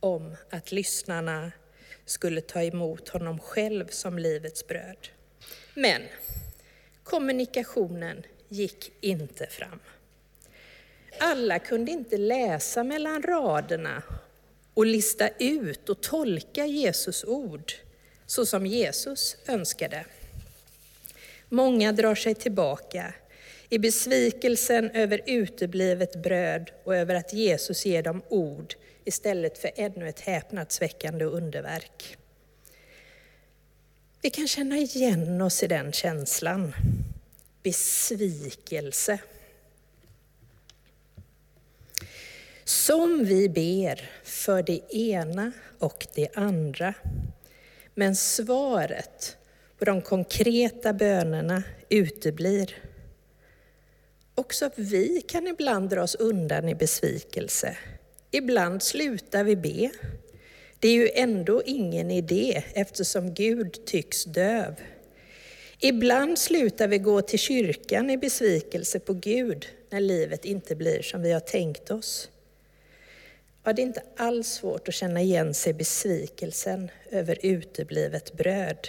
om 0.00 0.36
att 0.50 0.72
lyssnarna 0.72 1.52
skulle 2.04 2.40
ta 2.40 2.62
emot 2.62 3.08
honom 3.08 3.38
själv 3.38 3.88
som 3.88 4.18
livets 4.18 4.66
bröd. 4.66 5.08
Men 5.74 6.02
kommunikationen 7.04 8.26
gick 8.48 8.92
inte 9.00 9.46
fram. 9.46 9.80
Alla 11.18 11.58
kunde 11.58 11.92
inte 11.92 12.16
läsa 12.16 12.84
mellan 12.84 13.22
raderna 13.22 14.02
och 14.74 14.86
lista 14.86 15.28
ut 15.38 15.88
och 15.88 16.00
tolka 16.00 16.66
Jesus 16.66 17.24
ord 17.24 17.72
så 18.26 18.46
som 18.46 18.66
Jesus 18.66 19.36
önskade. 19.46 20.04
Många 21.48 21.92
drar 21.92 22.14
sig 22.14 22.34
tillbaka 22.34 23.14
i 23.68 23.78
besvikelsen 23.78 24.90
över 24.90 25.20
uteblivet 25.26 26.16
bröd 26.16 26.70
och 26.84 26.96
över 26.96 27.14
att 27.14 27.32
Jesus 27.32 27.86
ger 27.86 28.02
dem 28.02 28.22
ord 28.28 28.74
istället 29.04 29.58
för 29.58 29.70
ännu 29.76 30.08
ett 30.08 30.20
häpnadsväckande 30.20 31.24
underverk. 31.24 32.16
Vi 34.20 34.30
kan 34.30 34.48
känna 34.48 34.76
igen 34.76 35.42
oss 35.42 35.62
i 35.62 35.66
den 35.66 35.92
känslan. 35.92 36.74
besvikelse. 37.62 39.18
Som 42.68 43.24
vi 43.24 43.48
ber 43.48 44.10
för 44.22 44.62
det 44.62 44.94
ena 44.94 45.52
och 45.78 46.06
det 46.14 46.28
andra. 46.36 46.94
Men 47.94 48.16
svaret 48.16 49.36
på 49.78 49.84
de 49.84 50.02
konkreta 50.02 50.92
bönerna 50.92 51.62
uteblir. 51.88 52.74
Också 54.34 54.70
vi 54.76 55.22
kan 55.28 55.46
ibland 55.46 55.90
dra 55.90 56.02
oss 56.02 56.14
undan 56.14 56.68
i 56.68 56.74
besvikelse. 56.74 57.76
Ibland 58.30 58.82
slutar 58.82 59.44
vi 59.44 59.56
be. 59.56 59.90
Det 60.80 60.88
är 60.88 60.94
ju 60.94 61.08
ändå 61.14 61.62
ingen 61.66 62.10
idé 62.10 62.62
eftersom 62.74 63.34
Gud 63.34 63.86
tycks 63.86 64.24
döv. 64.24 64.74
Ibland 65.80 66.38
slutar 66.38 66.88
vi 66.88 66.98
gå 66.98 67.22
till 67.22 67.38
kyrkan 67.38 68.10
i 68.10 68.18
besvikelse 68.18 69.00
på 69.00 69.12
Gud 69.12 69.66
när 69.90 70.00
livet 70.00 70.44
inte 70.44 70.76
blir 70.76 71.02
som 71.02 71.22
vi 71.22 71.32
har 71.32 71.40
tänkt 71.40 71.90
oss. 71.90 72.30
Ja, 73.66 73.72
det 73.72 73.82
är 73.82 73.86
inte 73.86 74.02
alls 74.16 74.48
svårt 74.48 74.88
att 74.88 74.94
känna 74.94 75.22
igen 75.22 75.54
sig 75.54 75.70
i 75.70 75.74
besvikelsen 75.74 76.90
över 77.10 77.38
uteblivet 77.42 78.32
bröd. 78.32 78.88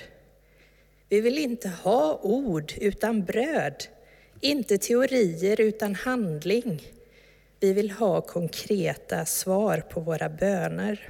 Vi 1.10 1.22
vill 1.22 1.38
inte 1.38 1.70
ha 1.70 2.20
ord 2.24 2.74
utan 2.78 3.26
bröd, 3.26 3.86
inte 4.42 4.78
teorier 4.78 5.62
utan 5.62 5.96
handling. 5.96 6.82
Vi 7.60 7.74
vill 7.74 7.92
ha 7.92 8.22
konkreta 8.22 9.26
svar 9.26 9.84
på 9.90 10.00
våra 10.00 10.30
böner. 10.30 11.10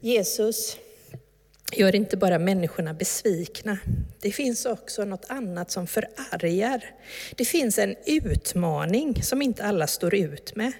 Jesus 0.00 0.76
gör 1.72 1.94
inte 1.94 2.16
bara 2.16 2.38
människorna 2.38 2.94
besvikna. 2.94 3.78
Det 4.20 4.32
finns 4.32 4.66
också 4.66 5.04
något 5.04 5.24
annat 5.28 5.70
som 5.70 5.86
förargar. 5.86 6.94
Det 7.36 7.44
finns 7.44 7.78
en 7.78 7.96
utmaning 8.06 9.22
som 9.22 9.42
inte 9.42 9.64
alla 9.64 9.86
står 9.86 10.14
ut 10.14 10.56
med. 10.56 10.72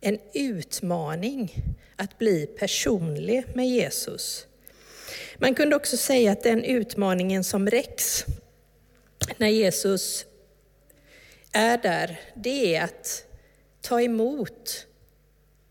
En 0.00 0.18
utmaning 0.32 1.54
att 1.96 2.18
bli 2.18 2.46
personlig 2.46 3.44
med 3.54 3.68
Jesus. 3.68 4.46
Man 5.38 5.54
kunde 5.54 5.76
också 5.76 5.96
säga 5.96 6.32
att 6.32 6.42
den 6.42 6.64
utmaningen 6.64 7.44
som 7.44 7.70
räcks 7.70 8.24
när 9.36 9.48
Jesus 9.48 10.26
är 11.52 11.78
där, 11.78 12.20
det 12.34 12.76
är 12.76 12.84
att 12.84 13.26
ta 13.80 14.00
emot 14.00 14.86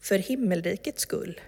för 0.01 0.17
himmelrikets 0.17 1.01
skull. 1.01 1.41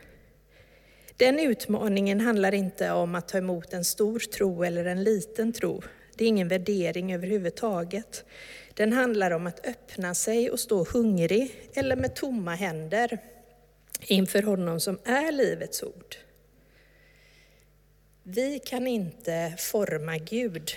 Den 1.18 1.40
utmaningen 1.40 2.22
handlar 2.22 2.54
inte 2.54 2.92
om 2.92 3.16
att 3.16 3.28
ta 3.28 3.38
emot 3.38 3.74
en 3.74 3.86
stor 3.86 4.20
tro 4.20 4.64
eller 4.64 4.86
en 4.86 5.04
liten 5.04 5.54
tro. 5.54 5.82
Det 6.16 6.24
är 6.24 6.28
ingen 6.28 6.48
värdering 6.48 7.14
överhuvudtaget. 7.14 8.26
Den 8.74 8.94
handlar 8.94 9.32
om 9.32 9.48
att 9.48 9.68
öppna 9.68 10.16
sig 10.16 10.52
och 10.52 10.60
stå 10.60 10.84
hungrig 10.84 11.70
eller 11.74 11.96
med 11.96 12.16
tomma 12.16 12.56
händer 12.56 13.18
inför 14.02 14.42
honom 14.42 14.80
som 14.80 15.00
är 15.04 15.32
livets 15.32 15.84
ord. 15.84 16.16
Vi 18.24 18.60
kan 18.60 18.88
inte 18.88 19.54
forma 19.58 20.18
Gud, 20.18 20.72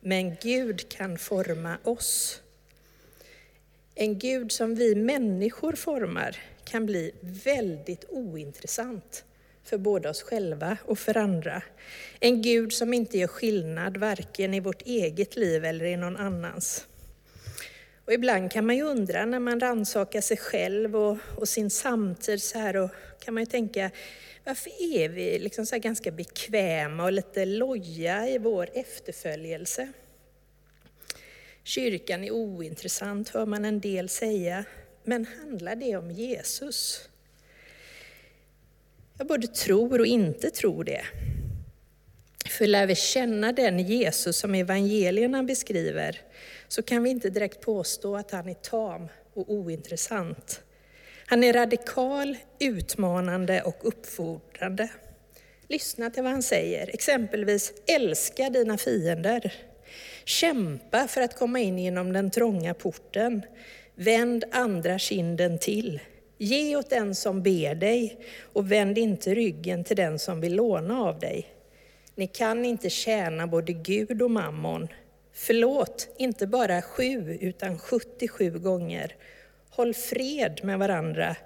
men 0.00 0.36
Gud 0.42 0.88
kan 0.88 1.18
forma 1.18 1.78
oss. 1.84 2.42
En 3.94 4.18
Gud 4.18 4.52
som 4.52 4.74
vi 4.74 4.94
människor 4.94 5.72
formar 5.72 6.36
kan 6.64 6.86
bli 6.86 7.12
väldigt 7.20 8.04
ointressant 8.08 9.24
för 9.66 9.78
både 9.78 10.08
oss 10.08 10.22
själva 10.22 10.78
och 10.84 10.98
för 10.98 11.16
andra. 11.16 11.62
En 12.20 12.42
Gud 12.42 12.72
som 12.72 12.94
inte 12.94 13.18
gör 13.18 13.26
skillnad 13.26 13.96
varken 13.96 14.54
i 14.54 14.60
vårt 14.60 14.82
eget 14.82 15.36
liv 15.36 15.64
eller 15.64 15.84
i 15.84 15.96
någon 15.96 16.16
annans. 16.16 16.86
Och 18.06 18.12
ibland 18.12 18.52
kan 18.52 18.66
man 18.66 18.76
ju 18.76 18.82
undra 18.82 19.24
när 19.24 19.38
man 19.38 19.60
rannsakar 19.60 20.20
sig 20.20 20.36
själv 20.36 20.96
och, 20.96 21.18
och, 21.36 21.48
sin 21.48 21.70
samtid 21.70 22.42
så 22.42 22.58
här, 22.58 22.76
och 22.76 22.90
kan 23.24 23.34
man 23.34 23.42
ju 23.42 23.46
tänka, 23.46 23.90
varför 24.44 24.70
är 24.94 25.08
vi 25.08 25.38
liksom 25.38 25.66
så 25.66 25.78
ganska 25.78 26.10
bekväma 26.10 27.04
och 27.04 27.12
lite 27.12 27.44
loja 27.44 28.28
i 28.28 28.38
vår 28.38 28.68
efterföljelse? 28.74 29.92
Kyrkan 31.64 32.24
är 32.24 32.30
ointressant, 32.30 33.28
hör 33.28 33.46
man 33.46 33.64
en 33.64 33.80
del 33.80 34.08
säga. 34.08 34.64
Men 35.04 35.26
handlar 35.26 35.76
det 35.76 35.96
om 35.96 36.10
Jesus? 36.10 37.08
Jag 39.18 39.26
både 39.26 39.46
tror 39.46 40.00
och 40.00 40.06
inte 40.06 40.50
tror 40.50 40.84
det. 40.84 41.04
För 42.58 42.66
lär 42.66 42.86
vi 42.86 42.94
känna 42.94 43.52
den 43.52 43.78
Jesus 43.78 44.38
som 44.38 44.54
evangelierna 44.54 45.42
beskriver, 45.42 46.20
så 46.68 46.82
kan 46.82 47.02
vi 47.02 47.10
inte 47.10 47.30
direkt 47.30 47.60
påstå 47.60 48.16
att 48.16 48.30
han 48.30 48.48
är 48.48 48.54
tam 48.54 49.08
och 49.34 49.52
ointressant. 49.52 50.62
Han 51.26 51.44
är 51.44 51.52
radikal, 51.52 52.36
utmanande 52.60 53.62
och 53.62 53.76
uppfordrande. 53.82 54.88
Lyssna 55.68 56.10
till 56.10 56.22
vad 56.22 56.32
han 56.32 56.42
säger, 56.42 56.90
exempelvis 56.94 57.72
älska 57.86 58.50
dina 58.50 58.78
fiender. 58.78 59.54
Kämpa 60.24 61.08
för 61.08 61.20
att 61.20 61.38
komma 61.38 61.60
in 61.60 61.78
genom 61.78 62.12
den 62.12 62.30
trånga 62.30 62.74
porten. 62.74 63.42
Vänd 63.94 64.44
andra 64.52 64.98
kinden 64.98 65.58
till. 65.58 66.00
Ge 66.38 66.76
åt 66.76 66.90
den 66.90 67.14
som 67.14 67.42
ber 67.42 67.74
dig 67.74 68.18
och 68.52 68.72
vänd 68.72 68.98
inte 68.98 69.34
ryggen 69.34 69.84
till 69.84 69.96
den 69.96 70.18
som 70.18 70.40
vill 70.40 70.54
låna 70.54 71.00
av 71.00 71.18
dig. 71.18 71.46
Ni 72.14 72.26
kan 72.26 72.64
inte 72.64 72.90
tjäna 72.90 73.46
både 73.46 73.72
Gud 73.72 74.22
och 74.22 74.30
mammon. 74.30 74.88
Förlåt, 75.32 76.08
inte 76.18 76.46
bara 76.46 76.82
sju 76.82 77.38
utan 77.40 77.78
77 77.78 78.50
gånger. 78.58 79.16
Håll 79.70 79.94
fred 79.94 80.60
med 80.62 80.78
varandra. 80.78 81.36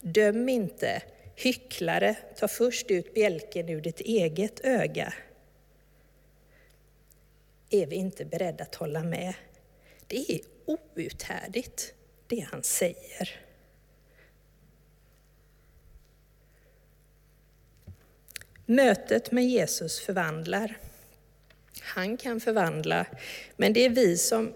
Döm 0.00 0.48
inte. 0.48 1.02
Hycklare, 1.36 2.14
ta 2.36 2.48
först 2.48 2.90
ut 2.90 3.14
bjälken 3.14 3.68
ur 3.68 3.80
ditt 3.80 4.00
eget 4.00 4.60
öga. 4.64 5.14
Är 7.70 7.86
vi 7.86 7.96
inte 7.96 8.24
beredda 8.24 8.64
att 8.64 8.74
hålla 8.74 9.02
med? 9.02 9.34
Det 10.06 10.32
är 10.32 10.40
outhärdligt, 10.66 11.94
det 12.28 12.40
han 12.40 12.62
säger. 12.62 13.47
Mötet 18.70 19.32
med 19.32 19.44
Jesus 19.44 20.00
förvandlar. 20.00 20.78
Han 21.82 22.16
kan 22.16 22.40
förvandla, 22.40 23.06
men 23.56 23.72
det 23.72 23.84
är 23.84 23.90
vi 23.90 24.16
som 24.18 24.52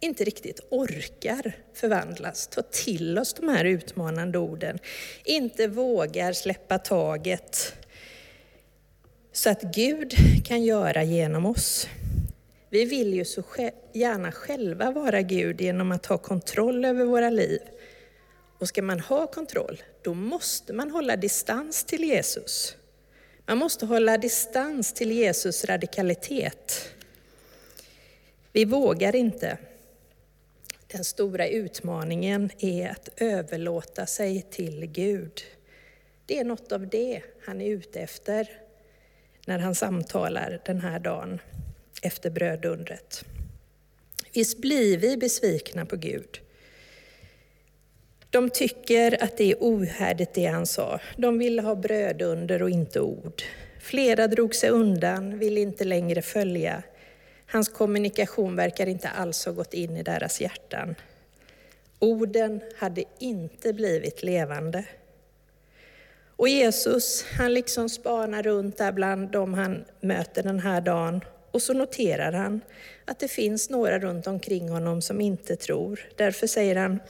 inte 0.00 0.24
riktigt 0.24 0.60
orkar 0.70 1.52
förvandlas, 1.74 2.46
ta 2.46 2.62
till 2.62 3.18
oss 3.18 3.34
de 3.34 3.48
här 3.48 3.64
utmanande 3.64 4.38
orden, 4.38 4.78
inte 5.24 5.68
vågar 5.68 6.32
släppa 6.32 6.78
taget 6.78 7.74
så 9.32 9.50
att 9.50 9.62
Gud 9.62 10.14
kan 10.44 10.62
göra 10.62 11.02
genom 11.02 11.46
oss. 11.46 11.88
Vi 12.70 12.84
vill 12.84 13.14
ju 13.14 13.24
så 13.24 13.42
gärna 13.92 14.32
själva 14.32 14.90
vara 14.90 15.22
Gud 15.22 15.60
genom 15.60 15.92
att 15.92 16.06
ha 16.06 16.18
kontroll 16.18 16.84
över 16.84 17.04
våra 17.04 17.30
liv. 17.30 17.60
Och 18.58 18.68
ska 18.68 18.82
man 18.82 19.00
ha 19.00 19.26
kontroll, 19.26 19.82
då 20.02 20.14
måste 20.14 20.72
man 20.72 20.90
hålla 20.90 21.16
distans 21.16 21.84
till 21.84 22.04
Jesus. 22.04 22.76
Man 23.46 23.58
måste 23.58 23.86
hålla 23.86 24.18
distans 24.18 24.92
till 24.92 25.12
Jesus 25.12 25.64
radikalitet. 25.64 26.90
Vi 28.52 28.64
vågar 28.64 29.16
inte. 29.16 29.58
Den 30.86 31.04
stora 31.04 31.48
utmaningen 31.48 32.50
är 32.58 32.88
att 32.88 33.08
överlåta 33.16 34.06
sig 34.06 34.42
till 34.42 34.86
Gud. 34.86 35.42
Det 36.26 36.38
är 36.38 36.44
något 36.44 36.72
av 36.72 36.88
det 36.88 37.22
han 37.44 37.60
är 37.60 37.66
ute 37.66 38.00
efter 38.00 38.48
när 39.46 39.58
han 39.58 39.74
samtalar 39.74 40.60
den 40.64 40.80
här 40.80 40.98
dagen 40.98 41.40
efter 42.02 42.30
brödundret. 42.30 43.24
Visst 44.32 44.58
blir 44.58 44.98
vi 44.98 45.16
besvikna 45.16 45.86
på 45.86 45.96
Gud. 45.96 46.40
De 48.34 48.50
tycker 48.50 49.24
att 49.24 49.36
det 49.36 49.50
är 49.50 49.56
ohärdigt 49.60 50.34
det 50.34 50.46
han 50.46 50.66
sa. 50.66 51.00
De 51.16 51.38
ville 51.38 51.62
ha 51.62 51.74
brödunder 51.74 52.62
och 52.62 52.70
inte 52.70 53.00
ord. 53.00 53.42
Flera 53.80 54.26
drog 54.26 54.54
sig 54.54 54.70
undan, 54.70 55.38
ville 55.38 55.60
inte 55.60 55.84
längre 55.84 56.22
följa. 56.22 56.82
Hans 57.46 57.68
kommunikation 57.68 58.56
verkar 58.56 58.86
inte 58.86 59.08
alls 59.08 59.44
ha 59.44 59.52
gått 59.52 59.74
in 59.74 59.96
i 59.96 60.02
deras 60.02 60.40
hjärtan. 60.40 60.94
Orden 61.98 62.60
hade 62.76 63.04
inte 63.18 63.72
blivit 63.72 64.22
levande. 64.22 64.84
Och 66.36 66.48
Jesus, 66.48 67.24
han 67.38 67.54
liksom 67.54 67.88
spanar 67.88 68.42
runt 68.42 68.78
där 68.78 68.92
bland 68.92 69.30
dem 69.30 69.54
han 69.54 69.84
möter 70.00 70.42
den 70.42 70.60
här 70.60 70.80
dagen 70.80 71.20
och 71.50 71.62
så 71.62 71.72
noterar 71.72 72.32
han 72.32 72.60
att 73.04 73.18
det 73.18 73.28
finns 73.28 73.70
några 73.70 73.98
runt 73.98 74.26
omkring 74.26 74.68
honom 74.68 75.02
som 75.02 75.20
inte 75.20 75.56
tror. 75.56 76.00
Därför 76.16 76.46
säger 76.46 76.76
han, 76.76 77.00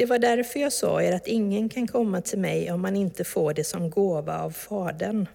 det 0.00 0.06
var 0.06 0.18
därför 0.18 0.60
jag 0.60 0.72
sa 0.72 1.02
er 1.02 1.12
att 1.12 1.26
ingen 1.26 1.68
kan 1.68 1.86
komma 1.86 2.20
till 2.20 2.38
mig 2.38 2.72
om 2.72 2.80
man 2.80 2.96
inte 2.96 3.24
får 3.24 3.54
det 3.54 3.64
som 3.64 3.90
gåva 3.90 4.42
av 4.42 4.50
Fadern. 4.50 5.28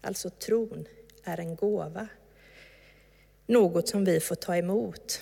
Alltså 0.00 0.30
tron 0.30 0.88
är 1.24 1.40
en 1.40 1.56
gåva. 1.56 2.08
något 3.46 3.88
som 3.88 4.04
vi 4.04 4.20
får 4.20 4.34
ta 4.34 4.56
emot. 4.56 5.20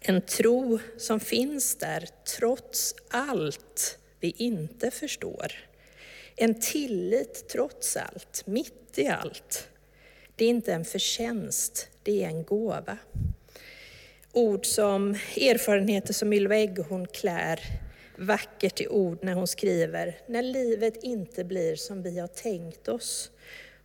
En 0.00 0.22
tro 0.22 0.78
som 0.96 1.20
finns 1.20 1.76
där 1.76 2.08
trots 2.38 2.94
allt 3.10 3.98
vi 4.20 4.30
inte 4.30 4.90
förstår. 4.90 5.52
En 6.36 6.60
tillit 6.60 7.48
trots 7.48 7.96
allt, 7.96 8.42
mitt 8.46 8.98
i 8.98 9.08
allt. 9.08 9.68
Det 10.36 10.44
är 10.44 10.48
inte 10.48 10.72
en 10.72 10.84
förtjänst, 10.84 11.88
det 12.02 12.24
är 12.24 12.28
en 12.28 12.44
gåva. 12.44 12.98
Ord 14.36 14.66
som 14.66 15.10
erfarenheter 15.36 16.12
som 16.12 16.32
Ylva 16.32 16.56
Eggehorn 16.56 17.06
klär 17.06 17.60
vackert 18.18 18.80
i 18.80 18.88
ord 18.88 19.18
när 19.22 19.34
hon 19.34 19.46
skriver, 19.46 20.18
när 20.26 20.42
livet 20.42 21.02
inte 21.02 21.44
blir 21.44 21.76
som 21.76 22.02
vi 22.02 22.18
har 22.18 22.28
tänkt 22.28 22.88
oss, 22.88 23.30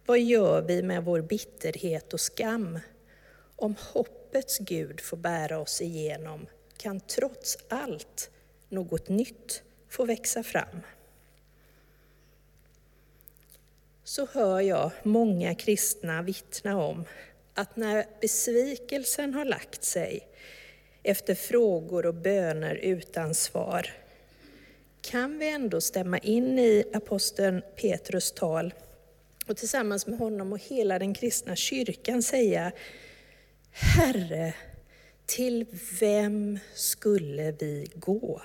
vad 0.06 0.20
gör 0.20 0.62
vi 0.62 0.84
med 0.84 1.04
vår 1.04 1.22
bitterhet 1.22 2.14
och 2.14 2.20
skam? 2.20 2.80
Om 3.56 3.76
hoppets 3.94 4.60
Gud 4.60 5.02
får 5.02 5.18
bära 5.18 5.60
oss 5.60 5.82
igenom 5.82 6.46
kan 6.78 7.00
trots 7.00 7.58
allt 7.70 8.30
något 8.70 9.10
nytt 9.10 9.64
få 9.90 10.06
växa 10.06 10.44
fram. 10.44 10.82
Så 14.04 14.28
hör 14.32 14.62
jag 14.62 14.92
många 15.04 15.56
kristna 15.56 16.22
vittna 16.22 16.78
om 16.78 17.06
att 17.54 17.76
när 17.76 18.06
besvikelsen 18.22 19.34
har 19.34 19.46
lagt 19.46 19.84
sig 19.84 20.28
efter 21.04 21.36
frågor 21.36 22.06
och 22.06 22.16
böner 22.16 22.76
utan 22.76 23.36
svar 23.36 23.94
kan 25.02 25.40
vi 25.40 25.50
ändå 25.50 25.82
stämma 25.82 26.18
in 26.18 26.60
i 26.60 26.84
aposteln 26.94 27.62
Petrus 27.76 28.32
tal 28.32 28.74
och 29.48 29.58
tillsammans 29.58 30.08
med 30.08 30.20
honom 30.20 30.54
och 30.54 30.60
hela 30.60 31.00
den 31.00 31.14
kristna 31.14 31.56
kyrkan 31.56 32.24
säga 32.24 32.72
Herre, 33.72 34.54
till 35.26 35.66
vem 36.00 36.60
skulle 36.74 37.52
vi 37.52 37.88
gå? 37.96 38.42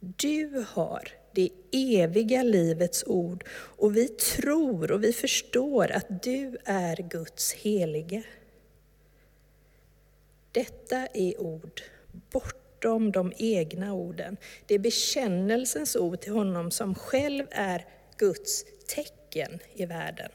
Du 0.00 0.64
har 0.68 1.08
det 1.34 1.50
eviga 1.72 2.42
livets 2.42 3.04
ord 3.06 3.44
och 3.52 3.96
vi 3.96 4.08
tror 4.08 4.92
och 4.92 5.04
vi 5.04 5.12
förstår 5.12 5.90
att 5.90 6.22
du 6.22 6.58
är 6.64 6.96
Guds 6.96 7.52
helige. 7.52 8.22
Detta 10.52 11.06
är 11.06 11.40
ord 11.40 11.82
bortom 12.32 13.12
de 13.12 13.32
egna 13.36 13.92
orden. 13.92 14.36
Det 14.66 14.74
är 14.74 14.78
bekännelsens 14.78 15.96
ord 15.96 16.20
till 16.20 16.32
honom 16.32 16.70
som 16.70 16.94
själv 16.94 17.46
är 17.50 17.86
Guds 18.16 18.64
tecken 18.86 19.58
i 19.74 19.86
världen. 19.86 20.30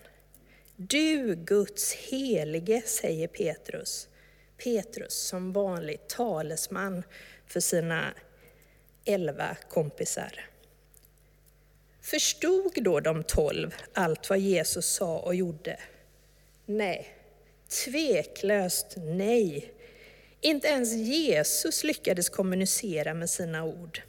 Du 0.75 1.36
Guds 1.36 1.93
helige, 1.93 2.81
säger 2.81 3.27
Petrus. 3.27 4.10
Petrus 4.63 5.13
som 5.13 5.53
vanligt 5.53 6.10
talesman 6.10 7.03
för 7.47 7.60
sina 7.60 8.13
elva 9.05 9.58
kompisar. 9.69 10.54
Förstod 12.05 12.83
då 12.83 12.99
de 12.99 13.23
tolv 13.23 13.75
allt 13.93 14.29
vad 14.29 14.39
Jesus 14.39 14.85
sa 14.85 15.19
och 15.19 15.35
gjorde? 15.35 15.79
Nej, 16.65 17.15
tveklöst 17.85 18.93
nej. 18.97 19.73
Inte 20.41 20.67
ens 20.67 20.93
Jesus 20.93 21.83
lyckades 21.83 22.29
kommunicera 22.29 23.13
med 23.13 23.29
sina 23.29 23.63
ord. 23.63 24.01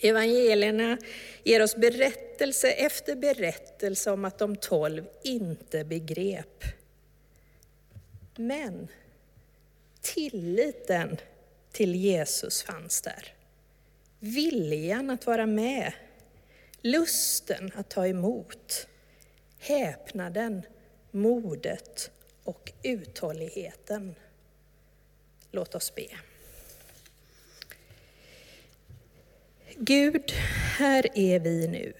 Evangelierna 0.00 0.98
ger 1.42 1.62
oss 1.62 1.76
berättelse 1.76 2.70
efter 2.70 3.16
berättelse 3.16 4.10
om 4.10 4.24
att 4.24 4.38
de 4.38 4.56
tolv 4.56 5.04
inte 5.22 5.84
begrep. 5.84 6.64
Men 8.36 8.88
tilliten 10.00 11.16
till 11.72 11.94
Jesus 11.94 12.62
fanns 12.62 13.00
där. 13.00 13.34
Viljan 14.18 15.10
att 15.10 15.26
vara 15.26 15.46
med, 15.46 15.92
lusten 16.84 17.70
att 17.74 17.88
ta 17.88 18.06
emot, 18.06 18.86
häpnaden, 19.58 20.62
modet 21.10 22.10
och 22.44 22.72
uthålligheten. 22.82 24.14
Låt 25.50 25.74
oss 25.74 25.94
be. 25.94 26.06
Gud, 29.76 30.30
här 30.78 31.06
är 31.14 31.40
vi 31.40 31.68
nu. 31.68 31.92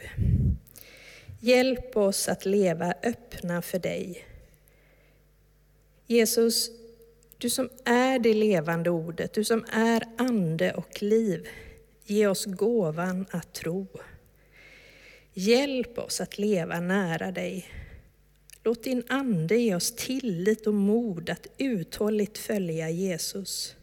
Hjälp 1.40 1.96
oss 1.96 2.28
att 2.28 2.44
leva 2.44 2.94
öppna 3.02 3.62
för 3.62 3.78
dig. 3.78 4.24
Jesus, 6.06 6.70
du 7.38 7.50
som 7.50 7.70
är 7.84 8.18
det 8.18 8.34
levande 8.34 8.90
ordet, 8.90 9.32
du 9.32 9.44
som 9.44 9.64
är 9.72 10.04
ande 10.16 10.72
och 10.72 11.02
liv, 11.02 11.48
ge 12.04 12.26
oss 12.26 12.44
gåvan 12.44 13.26
att 13.30 13.52
tro. 13.52 13.86
Hjälp 15.34 15.98
oss 15.98 16.20
att 16.20 16.38
leva 16.38 16.80
nära 16.80 17.32
dig. 17.32 17.68
Låt 18.62 18.84
din 18.84 19.02
ande 19.08 19.56
ge 19.56 19.74
oss 19.74 19.92
tillit 19.96 20.66
och 20.66 20.74
mod 20.74 21.30
att 21.30 21.46
uthålligt 21.58 22.38
följa 22.38 22.90
Jesus. 22.90 23.76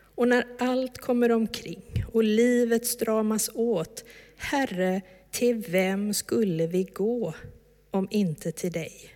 Och 0.00 0.28
när 0.28 0.46
allt 0.58 0.98
kommer 0.98 1.32
omkring 1.32 2.04
och 2.12 2.24
livet 2.24 2.86
stramas 2.86 3.50
åt, 3.54 4.04
Herre, 4.36 5.02
till 5.30 5.56
vem 5.56 6.14
skulle 6.14 6.66
vi 6.66 6.84
gå 6.84 7.34
om 7.90 8.08
inte 8.10 8.52
till 8.52 8.72
dig? 8.72 9.14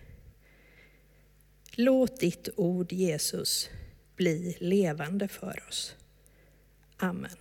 Låt 1.75 2.19
ditt 2.19 2.49
ord, 2.55 2.91
Jesus, 2.91 3.69
bli 4.15 4.57
levande 4.59 5.27
för 5.27 5.63
oss. 5.69 5.95
Amen. 6.97 7.31